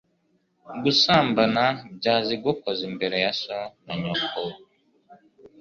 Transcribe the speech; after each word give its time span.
gusambana, 0.83 1.63
byazigukoza 1.97 2.81
imbere 2.89 3.15
ya 3.23 3.31
so 3.41 3.57
na 3.85 3.93
nyoko 4.01 4.39